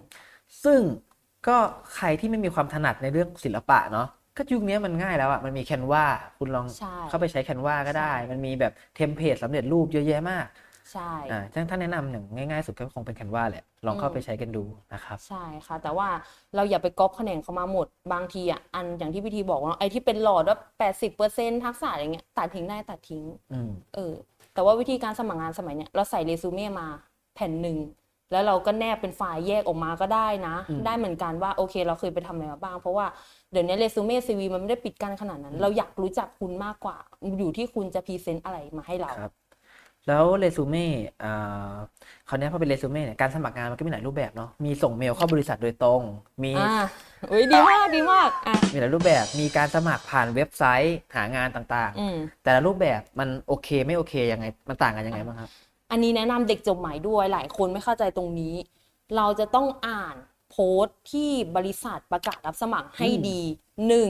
[0.64, 0.80] ซึ่ง
[1.48, 1.58] ก็
[1.96, 6.06] ใครที่ไม่มีความถนัดในเรื่องศิลปะเนาะ ก็ยุคนี้มันง่ายแล้วอะมันมี Canva
[6.38, 10.48] คุณลองใช่เข้าไปใช้ Canva ก็ได้ใช่มันมีแบบ template สำเร็จรูปเยอะแยะมาก
[10.92, 16.08] ใช่อ่าถ้าแนะนำอย่างง่ายๆสุดก็คงเป็น Canva แหละ ลองเข้าไปใช้กันดูนะครับ ใช่ค่ะ แต่ว่า
[16.56, 24.14] เราอย่าไปก๊อป Canva เขามาหมด บางทีอะ อันอย่างที่พี่ทีบอกว่าไอ้ที่เป็นหลอดว่าแปดสิบเปอร์เซ็นต์ทักษะอะไรเงี้ย ตัดทิ้งได้ตัดทิ้งอืมเออ
[24.54, 26.88] แต่ว่าวิธีการสมัครงานสมัยเนี้ยเราใส่เรซูเม่มา
[27.36, 27.78] แผ่นหนึ่ง
[28.32, 33.06] แล้วเราก็แนบเป็นไฟล์แยกออกมาก็ได้นะอืมได้เหมือนกันว่าโอเค เราเคยไปทำอะไรมาบ้าง เพราะว่า
[33.52, 36.98] เดี๋ยวนี้ resume CV มันไม่ได้ปิดกั้นขนาดนั้น เราอยากรู้จักคุณมากกว่า
[37.38, 39.32] อยู่ที่คุณจะ present อะไรมาให้เรา ครับ
[40.08, 40.88] แล้วเรซูเม่
[41.24, 41.28] อ่า
[42.28, 46.02] คราวนี้พอเป็นเรซูเม่เนี่ยการสมัครงานมันก็มีหลายรูปแบบเนาะมีส่งเมลเข้าบริษัทโดยตรง
[46.44, 46.70] มีอ่า
[47.32, 55.52] อุ้ยดีมากดีมากอะมีหลายรูปแบบมีการสมัครผ่านเว็บไซต์หางานต่างอืม ๆ แต่ละรูปแบบมันโอเคไม่โอเคยังไงมันต่างกันยังไงบ้างครับ
[55.94, 58.54] อันนี้แนะนำเด็กจบใหม่ด้วยหลายคนไม่เข้าใจตรงนี้
[59.16, 60.16] เราจะต้องอ่าน
[60.52, 63.42] โพสต์ที่บริษัทประกาศรับสมัครให้อืมดี
[63.88, 64.10] หนึ่ง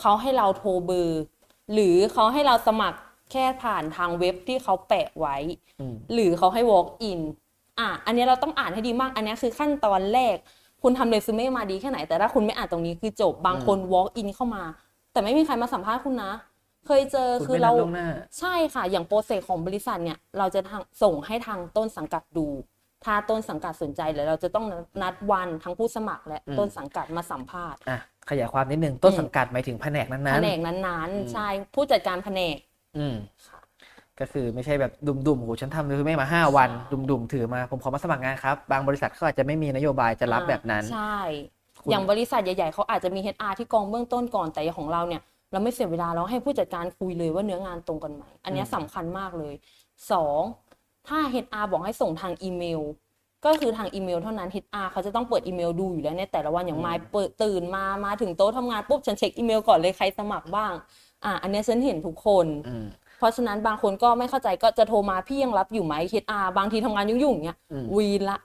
[0.00, 1.22] เขาให้เราโทรเบอร์
[1.72, 2.98] หรือเขาให้เราสมัคร
[3.32, 5.36] แค่ผ่านทางเว็บที่เขาแปะไว้
[5.80, 7.20] อืมหรือเขาให้ walk in
[7.78, 10.36] อะอันนี้เราต้องอ่านให้ดีมาก อันนี้คือขั้นตอนแรก
[10.82, 14.62] คุณทำเรซูเม่มาดีแค่ไหน แต่ถ้าคุณไม่อ่านตรงนี้คือจบบางคน walk in เข้ามา
[15.12, 16.30] แต่ไม่มีใครมาสัมภาษณ์คุณนะ
[16.86, 18.08] เคยเจอคุณคือไม่เรานัดล่วงหน้า
[18.40, 22.46] ใช่ค่ะ อย่างโปรเซสของบริษัทเนี่ย เราจะทางส่งให้ทางต้นสังกัดดู
[23.04, 24.66] ถ้าต้นสังกัดสนใจเลยเราจะต้อง
[25.02, 27.98] นัดวันทั้งผู้สมัคร และอืมต้นสังกัดมาสัมภาษณ์อะ
[28.30, 30.74] ขยายความนิดนึงต้นอืมสังกัดหมายถึงแผนกนั้นแผๆนกนั้
[31.08, 32.56] นอืมๆใช่ผู้จัดการแผนก
[32.96, 33.14] อืม
[33.48, 33.60] ค่ะ
[34.20, 34.92] ก็คือไม่ใช่แบบ
[35.26, 36.70] ดุมๆโหฉันทำเรซูเม่มาห้าวัน
[37.10, 41.20] ดุมๆถือมาผมขอมาสมัครงานครับ บางบริษัทเขาอาจจะไม่มีนโยบายจะรับแบบนั้น ใช่
[41.82, 45.22] คุณอย่างบริษัทใหญ่ๆเขาอาจจะมี HR ที่กองเบื้องต้นก่อนแต่อย่างของเราเนี่ย
[45.52, 49.54] เราไม่เสียเวลาเราให้ผู้จัดการคุยเลยว่าเนื้องานตรงกันไหมอันเนี้ยสำคัญมากเลย
[50.12, 50.40] สอง
[51.08, 52.80] ถ้า HR บอกให้ส่งทางอีเมล
[53.44, 60.72] ก็คือทางอีเมลเท่านั้น HR เขาจะต้องเปิดอีเมลดูอยู่แล้วในแต่ละวันอย่างอืมมายเปิดตื่นมามาถึงโต๊ะทำงานปุ๊บฉันเช็คอีเมลก่อนเลยใครสมัครบ้าง
[61.24, 62.86] อะอันเนี้ยฉันเห็นทุกคนอืม
[63.18, 68.38] เพราะฉะนั้นบางคนก็ไม่เข้าใจก็จะโทรมาพี่ยังรับอยู่ไหม HR บางทีทำงานยุ่งๆอย่างเงี้ยอืมวีนละ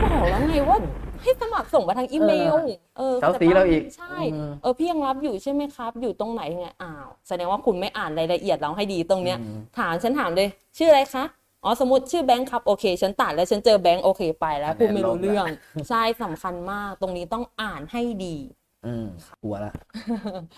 [0.00, 0.78] ก็บอกแล้วไงว่า
[1.24, 2.54] ให้สมัครส่งมาทางอีเมล
[2.96, 11.24] เออเซาซีเราอีกใช่อืมเออพี่ยังรับอยู่ใช่ไหมครับ อยู่ตรงไหนไงอ้าวแสดงว่าคุณไม่อ่านรายละเอียดเราให้ดีตรงเนี้ยอืมถามฉันถามเลย ชื่ออะไรคะ
[11.64, 15.46] อ๋อสมมติชื่อแบงค์ครับโอเค ฉันตัดแล้วฉันเจอแบงค์โอเคไปแล้วพูดไม่รู้เรื่อง
[15.88, 18.36] ใช่สำคัญมากตรงนี้ต้องอ่านให้ดี
[18.86, 19.06] อืม
[19.42, 19.72] กลัวละ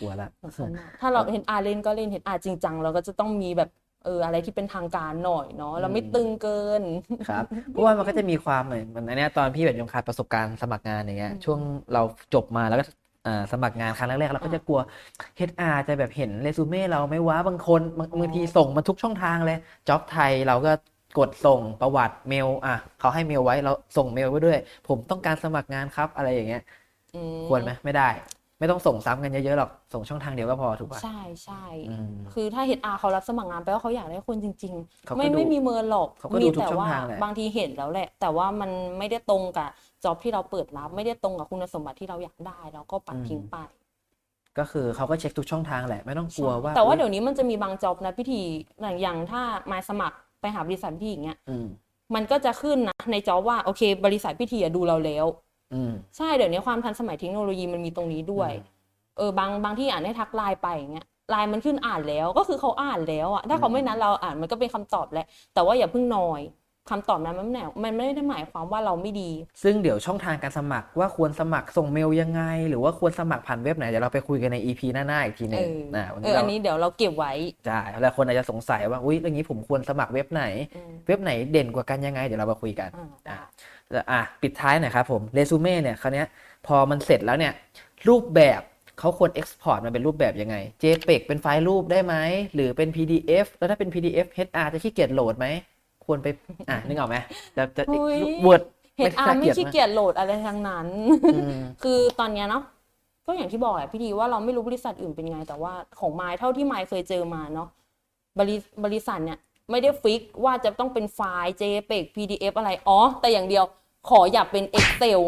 [0.01, 3.69] กลัวละสำคัญมากถ้าเราเห็นอาเล่นก็เล่นเห็นอาจริงจังเราก็จะต้องมีแบบ
[4.07, 6.83] เอออะไรที่เป็นทางการหน่อยเนาะเราไม่ตึงเกิน
[7.25, 11.61] ครับเพราะว่ามันก็จะมีความเหมือนมันอันเนี้ยตอนพี่แบบยังขาดประสบการณ์สมัครงานอย่างเงี้ยอืมช่วง
[11.93, 12.03] เรา
[12.35, 12.85] จบมาแล้วก็
[13.27, 14.81] อ่าสมัครงานครั้งแรกๆเราก็จะกลัว
[15.37, 19.57] HR จะแบบเห็นเรซูเม่เราไหม่ว่าบางคนบางบางทีส่งมาทุกช่องทางเลย
[19.89, 20.71] จ็อบไทยเราก็
[21.19, 26.61] กดส่งประวัติเมลอะเขาให้เมลไว้เราส่งเมลไว้ด้วย ผมต้องการสมัครงานครับอะไรอย่างเงี้ย
[27.15, 28.09] อืมควรไหมไม่ได้
[28.59, 34.75] ไม่ต้องส่งซ้ำกันเยอะๆหรอก ส่งช่องทางเดียวก็พอถูกป่ะ ใช่ใช่อืมคือถ้า HR เขารับสมัครงานแปลว่าเขาอยากได้คนจริง
[35.07, 39.69] เขาๆก็ไม่ดูไม่มีเมินหรอกเขาก็ดูมีทุกแต่ช่องว่าทางแหละบางทีเห็นแล้วแหละ แต่ว่ามันไม่ได้ตรงกับ
[40.05, 43.57] จ็อบที่เราเปิดรับ ไม่ได้ตรงกับคุณสมบัติที่เราอยากได้เราก็ปัดทิ้งไป
[44.59, 48.43] ก็คือเขาก็เช็คทุกช่องทางแหละ ไม่ต้องกลัวว่า แต่ว่าอุ๊ยเดี๋ยวนี้มันจะมีบางจ็อบนะพี่ที
[48.81, 49.43] อย่างอย่างถ้า
[49.73, 51.67] มาสมัครไปหาบริษัทพี่อย่างเงี้ยอืม
[52.15, 55.46] มันก็จะขึ้นนะในจ็อบว่าโอเค บริษัทพี่ทีอะดูเราแล้วอืม
[56.17, 58.51] ใช่เดี๋ยวนี้ความทันสมัยเทคโนโลยีมันมีตรงนี้ด้วย
[59.17, 66.43] เออบางบางที่อ่านให้ทักไลน์ไปอย่างเงี้ยไลน์มันขึ้นอ่านแล้วก็คือเขาอ่านแล้วอะถ้าเขาไม่นัดเราอ่านมันก็เป็นคำตอบแหละแต่ว่าอย่าเพิ่งนอย
[66.91, 69.31] คำตอบนั้นมันไม่ได้มันไม่ได้หมายความว่าเราไม่ดี
[69.63, 77.33] ซึ่งเดี๋ยวช่องทางการสมัครว่าควรสมัครส่งเมลยังไง หรือว่าควรสมัครผ่านเว็บไหนเดี๋ยวเราไปคุยกันใน EP หน้าๆอีกทีหเอนึงอนะวันเอนี้อเราอันนี้เดี๋ยวเราเก็บไว้
[77.67, 82.91] ใช่หลายคนอาจจะสงสัยว่าอุ้ยอย่างนี้ผมควรสมัครเว็บไหนอืมเว็บไหนเด่นกว่ากันยังไง เดี๋ยวเรามาคุยกัน
[83.93, 86.27] อ่าได้แล้วอะปิดท้ายหน่อยครับผมเรซูเม่เนี่ยคราวเนี้ย
[86.67, 87.53] พอมันเสร็จแล้วเนี่ย
[88.09, 88.61] รูปแบบ
[88.99, 92.15] เขาควร export มันเป็นรูปแบบยังไง JPEG เป็นไฟล์รูปได้ไหม
[92.55, 95.47] หรือเป็น PDF แล้วถ้าเป็น PDF HR จะขี้เกียจโหลดไหม
[96.07, 96.27] ควรไป
[96.71, 97.17] อะนึกออกไหม
[97.57, 98.63] จะจะอุ๊ย Word
[98.99, 100.89] เห็นอาร์ไม่ขี้นะเกียจโหลดอะไรทั้งนั้น
[101.33, 102.63] อืมคือตอนเนี้ยเนาะ
[103.27, 107.69] ก็อย่างที่บอกแหละพี่ดีว่าเราไม่รู้บริษัทอื่นเป็นไง แต่ว่าของไมล์เท่าที่ไมล์เคยเจอมาเนาะ
[108.39, 109.39] บริบริษัทเนี่ย
[109.71, 113.65] ไม่ได้ฟิกว่าจะต้องเป็นไฟล์ JPEG PDF อะไร อ๋อ แต่อย่างเดียว
[114.09, 115.21] ขออย่าเป็น Excel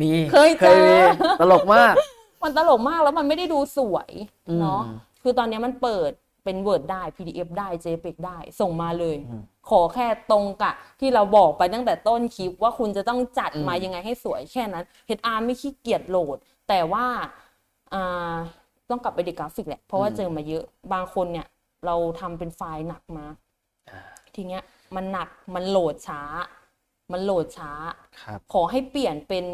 [0.00, 0.92] มีเคยเจอมี
[1.40, 1.94] ตลกมาก
[2.42, 4.10] มันตลกมากแล้วมันไม่ได้ดูสวย
[4.60, 6.10] เนาะอืมคือตอนเนี้ยมันเปิด
[6.44, 14.84] เป็น Word ได้ PDF ได้ JPEG ได้ส่งมาเลยอืมขอแค่ตรงกับที่เราบอกไปตั้งแต่ต้นคลิปว่าคุณจะต้องจัดอืมมายังไงให้สวยแค่นั้น
[15.18, 16.36] HR ไม่ขี้เกียจโหลด
[16.68, 17.06] แต่ว่า
[17.94, 18.34] อ่า
[18.90, 21.46] ต้องกลับไปดีกราฟิกแหละ เพราะว่าเจอมาเยอะบางคนเนี่ย
[21.86, 23.26] เราทำเป็นไฟล์หนักมา
[24.34, 24.62] ทีเนี้ย
[24.96, 26.22] มันหนักมันโหลดช้า
[27.12, 27.70] มันโหลดช้า
[28.22, 29.44] ครับขอให้เปลี่ยนเป็น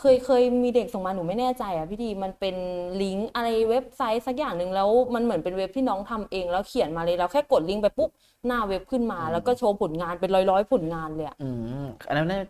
[0.00, 2.56] เคยเคยมีเด็กส่งมาหนูไม่แน่ใจอะพี่ทีมันเป็น
[3.02, 8.10] ลิงก์อะไรเว็บไซต์สักอย่างหนึ่งแล้วมันเหมือนเป็นเว็บที่น้องทำเอง แล้วเขียนมาเลยเราแค่กดลิงก์ไปปุ๊บ
[8.46, 11.48] หน้าเว็บขึ้นมา แล้วก็โชว์ผลงานเป็นร้อยร้อยๆผลงานเลยอะอื
[11.82, 12.40] มอันนั้นน่า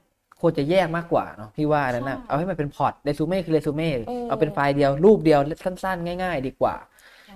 [0.41, 6.75] ควรจะแยกมากกว่าเนาะพี่ว่าอันนั้นนะใช่เอาให้มันเป็น port resume คือเรซูเม่เออเอาเป็นไฟล์เดียวรูปเดียวสั้นๆ ง่าย ๆ ดีกว่า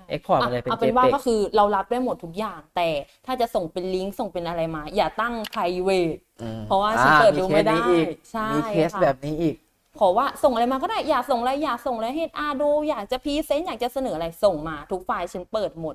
[0.09, 2.89] export มาเลยเป็นเอาเป็นว่า JPEG ก็คือเรารับได้หมดทุกอย่าง แต่
[3.27, 9.57] ถ้าจะส่งเป็นลิงก์ส่งเป็นอะไรมา อย่าตั้ง private อืมเพราะว่าฉันอ่เปิดดูไม่ได้เคสนี้อีกใช่มีเคสค่ะแบบนี้อีก
[9.99, 15.95] ขอว่าส่งอะไรมาก็ได้อยากส่งอะไรอยากส่งอะไรให้ HR ดูอยากจะ present อยากจะเสนออะไรส่งมา ทุกไฟล์ฉันเปิดหมด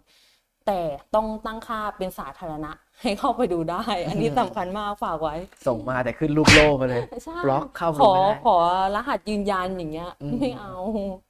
[0.67, 0.79] แต่
[1.15, 3.75] ต้องตั้งค่าเป็นสาธารณะ ให้เข้าไปดูได้
[4.07, 5.35] อันนี้สำคัญมากฝากไว้
[5.65, 8.51] ส่งมาแต่ขึ้นรูปโล่มาเลยใช่บล็อกเข้าขอไม่ได้ขอ
[8.93, 10.67] รหัสยืนยันอย่างเงี้ยอืมไม่เอา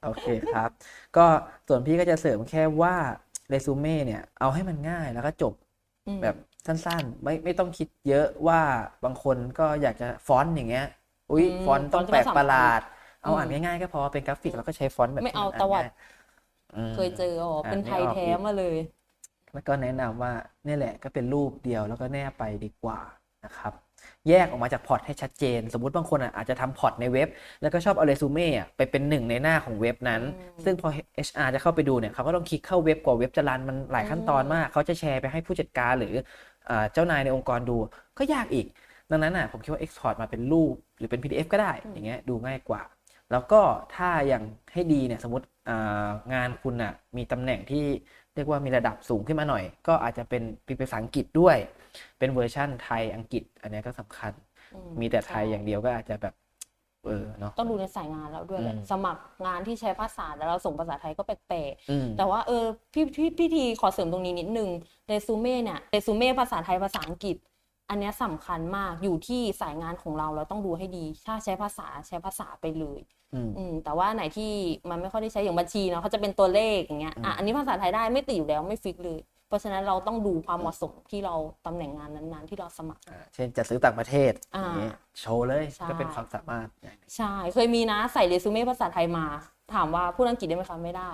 [0.02, 0.70] โอเคครับ
[1.16, 1.26] ก็
[1.68, 2.96] ส่วนพี่ก็จะเสริมแค่ว่า
[3.48, 5.54] เรซูเม่เนี่ย เอาให้มันง่ายแล้วก็จบ
[6.06, 6.34] อืมแบบ
[6.66, 8.60] สั้นๆ ไม่ไม่ต้องคิดเยอะว่า
[9.04, 10.84] บางคนก็อยากจะฟอนต์อย่างเงี้ย
[11.30, 12.80] อุ้ยอืมฟอนต์ต้องฟอนต์แปลกไม่สำคัญประหลาด
[13.22, 15.88] เอาอืมอ่านง่ายๆก็พอเป็นกราฟิกแล้วก็ใช้ฟอนต์แบบไม่เอาที่นตวัดง่าย
[16.74, 18.76] อืมเคยเจออ๋อเป็นอ่านไม่ไทยออกแท้อีกมาเลย
[19.54, 20.32] แล้วก็แนะนำว่า
[20.64, 23.00] เนี่ยแหละก็เป็นรูปเดียวแล้วก็แนบไปดีกว่า
[23.44, 23.72] นะครับ
[24.28, 27.28] แยกออกมาจาก port ให้ชัดเจน สมมุติบางคนอะอาจจะทำ port ในเว็บ
[27.62, 30.22] แล้วก็ชอบเอาเรซูเม่อะไปเป็นหนึ่งในหน้าของเว็บนั้น
[30.64, 30.88] ซึ่งพอ
[31.26, 36.14] HR จะเข้าไปดูเนี่ยเขาก็ต้องคลิกเข้าเว็บกว่าเว็บจะ run มันหลายขั้นตอนมาก เขาจะแชร์ไปให้ผู้จัดการหรือ
[36.68, 37.76] อ่าเจ้านายในองค์กรดู
[38.18, 38.66] ก็ยากอีก
[39.10, 42.82] ดังนั้นอะผมคิดว่า Export มาเป็นรูปหรือเป็น PDF ก็ได้ อย่างเงี้ยดูง่ายกว่า
[43.32, 43.60] แล้วก็
[43.94, 47.84] ถ้าอย่างให้ดีเนี่ยสมมติอ่างานคุณอะมีตำแหน่งที่
[48.34, 51.56] เรียกว่ามีระดับสูงขึ้นมาหน่อย ก็อาจจะเป็นเป็นภาษาอังกฤษด้วย
[52.18, 54.32] เป็นเวอร์ชั่นไทยอังกฤษ อันเนี้ยก็สำคัญ
[54.74, 56.34] อืมีแต่ไทยอย่างเดียวก็อาจจะแบบ
[57.06, 64.68] เออเนาะต้องดูในสายงานเราด้วยแหละอืมสมัครงานที่ใช้ภาษาแล้วเราส่งภาษาไทยก็แปลกอืมๆแต่ว่าเออพี่พี่พี่ทีขอเสริมตรงนี้นิดนึง
[65.08, 67.36] เรซูเม่เนี่ยเรซูเม่ภาษาไทยภาษาอังกฤษ
[67.90, 73.00] อันเนี้ยสำคัญมากอยู่ที่สายงานของเราเราต้องดูให้ดี ถ้าใช้ภาษาใช้ภาษาไปเลย
[73.34, 74.52] อืมอืมแต่ว่าไหนที่
[74.90, 81.34] มันไม่ค่อยได้ใช้อย่างบัญชีเนาะเขาจะเป็นตัวเลขอย่างเงี้ยอะอันนี้ภาษาไทยได้ไม่ติดอยู่แล้วไม่ฟิกเลย เพราะฉะนั้นเราต้องดูความเหมาะสมที่เรา
[81.66, 89.26] ตำแหน่งงานนั้นๆ ที่เราสมัครอ่าเช่นจะซื้อต่างประเทศอ่าอย่างเงี้ยโชว์เลยใช่ก็เป็นความสามารถอย่างหนึ่งใช่เคยมีนะใส่เรซูเม่ภาษาไทยมา
[89.74, 91.10] ถามว่าพูดอังกฤษได้ไหมคะไม่ได้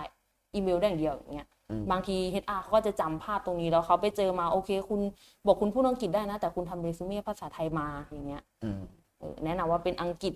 [0.55, 1.56] อีเมลได้อย่างเดียวอย่างเงี้ยอืม
[1.90, 5.00] บางที HR เขาก็จะจำภาพตรงนี้แล้วเขาไปเจอมาโอเค คุณ
[5.46, 8.81] บอกคุณพูดอังกฤษได้นะ แต่คุณทำเรซูเม่ภาษาไทยมาอย่างเงี้ยอืม
[9.18, 10.35] เออแนะนำว่าเป็นอังกฤษ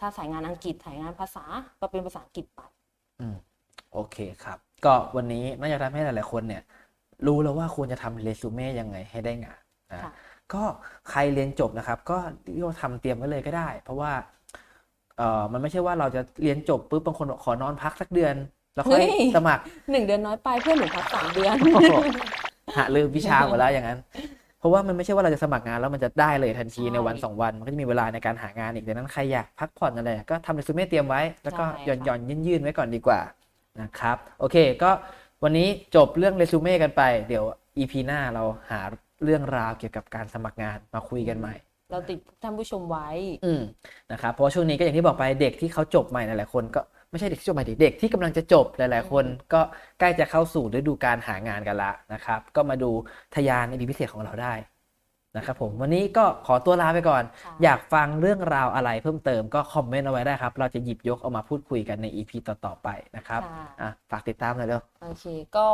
[0.00, 1.44] ถ้าสายงานอังกฤษสายงานภาษา
[1.80, 2.60] ก็เป็นภาษาอังกฤษไป
[3.20, 3.36] อืม
[3.92, 6.62] โอเคครับ ก็วันนี้น่าจะทำให้หลาย ๆ คนเนี่ย
[7.26, 9.60] รู้แล้วว่าควรจะทำเรซูเม่ยังไงให้ได้งาน
[9.92, 10.12] นะค่ะ
[10.54, 10.62] ก็
[11.10, 12.18] ใครเรียนจบนะครับ ก็
[12.54, 14.12] เรียกว่าทำเตรียมไว้เลยก็ได้ เพราะว่า
[15.16, 18.34] เออมันไม่ใช่ว่าเราจะเรียนจบปุ๊บบางคนบอกขอนอนพักสักเดือน
[18.76, 21.94] แล้วค่อยเฮ้ยสมัครหนึ่งเดือนน้อยไปเพื่อนหนูพักสามเดือนโอ้โห
[22.76, 23.98] หาลืมวิชาหมดแล้วอย่างนั้น
[24.58, 33.20] เพราะว่ามันไม่ใช่ว่าเราจะสมัครงานแล้วมันจะได้เลยทันทีใช่ในวันสองวัน มันก็จะมีเวลาในการหางานอีกดังนั้นใครอยากพักผ่อนอะไรก็ทำเรซูเม่เตรียมไว้ แล้วก็ใช่หย่อนค่ะหย่อนยื่นยื่นๆไว้ก่อนดีกว่า
[33.80, 34.90] นะครับโอเค ก็
[35.42, 37.44] วันนี้จบเรื่องเรซูเม่กันไป เดี๋ยว
[37.78, 38.80] EP หน้าเราหา
[39.24, 41.54] เรื่องราวเกี่ยวกับการสมัครงานมาคุยกันใหม่
[41.92, 43.08] เราติดท่านผู้ชมไว้
[43.44, 43.62] อืม
[44.12, 46.80] นะครับเพราะว่าช่วงนี้ก็อย่างที่บอกไปเด็กที่เขาจบใหม่หลายๆคนก็
[47.16, 49.60] ไม่ใช่เด็กที่จบใหม่ดิเด็กที่กำลังจะจบหลาย ๆ คน ก็
[50.00, 52.90] ใกล้จะเข้าสู่ฤดูการหางานกันละนะครับ ก็มาดู
[53.34, 54.54] ทยานในพิเศษของเราได้
[55.36, 65.24] นะครับผมวันนี้ก็ขอตัวลาไปก่อนค่ะอยากฟังเรื่องราวอะไรเพิ่มเติมก็คอมเมนต์เอาไว้ได้ครับ เราจะหยิบยกเอามาพูดคุยกันใน EP ต่อ ๆ ไปนะครับค่ะอะฝากติดตามหน่อยเร็วโอเค
[65.56, 65.66] ก็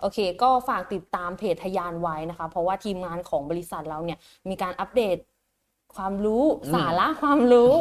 [0.00, 4.18] โอเค ก็ฝากติดตามเพจทะยานไว้นะคะ เพราะว่าทีมงานของบริษัทเราเนี่ย
[4.48, 5.16] มีการอัปเดต
[5.94, 7.72] ความรู้อืมสาระความรู้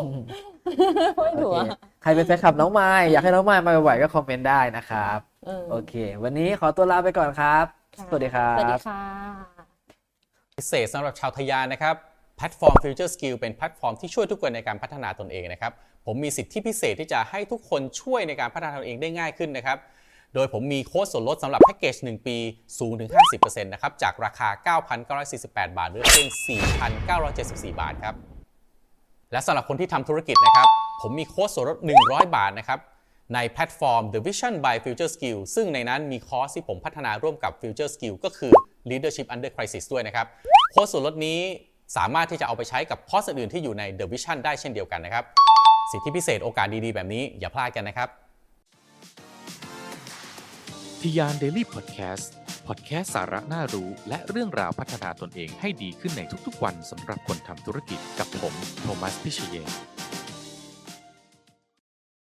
[1.15, 1.57] ไม่โอถูกเค
[2.01, 7.65] ใครเป็นแฟนคลับน้องไม้อยากให้น้องไม้มาบ่อยๆก็คอมเมนต์ได้นะครับเออโอเค วันนี้ขอตัวลาไปก่อนครับ
[8.09, 9.01] สวัสดีครับสวัสดีค่ะ
[10.55, 11.95] พิเศษสำหรับชาวทะยานนะครับ
[12.37, 15.71] แพลตฟอร์ม Future Skill เป็นแพลตฟอร์มที่ช่วยทุกคนในการพัฒนาตนเองนะครับ
[16.05, 19.77] ผมมีสิทธิพิเศษที่จะให้ทุกคนช่วยในการพัฒนาตนเองได้ง่ายขึ้นนะครับ
[20.35, 22.37] โดยผมมีโค้ดส่วนลดสำหรับแพ็กเกจ 1 ปี
[22.79, 24.77] สูงถึง 50%นะครับ จากราคา
[25.27, 26.29] 9,948 บาทเหลือเพียง
[27.05, 28.15] 4,974 บาทครับ
[29.31, 30.67] และสำหรับคนที่ทำธุรกิจนะครับ
[31.01, 32.79] ผมมีโค้ดส่วนลด 100 บาทนะครับ
[33.33, 38.53] ในแพลตฟอร์ม The Vision by Future Skill ซึ่งในนั้นมีคอร์สที่ผมพัฒนาร่วมกับ Future Skill ก็คือ
[38.89, 40.27] Leadership Under Crisis ด้วยนะครับ
[40.71, 41.39] โค้ดส่วนลดนี้
[41.97, 45.23] สามารถที่จะเอาไปใช้กับคอร์สอื่นที่อยู่ใน The Vision ได้เช่นเดียวกันนะครับ
[45.91, 48.09] สิทธิพิเศษโอกาสดีๆ แบบนี้อย่าพลาดกันนะครับ
[51.03, 52.25] ทยาน Daily Podcast
[52.67, 59.57] พอดแคสต์สาระน่ารู้ และเรื่องราวพัฒนาตนเองให้ดีขึ้นในทุกๆวันสำหรับคนทำธุรกิจกับผม โทมัส พิเชย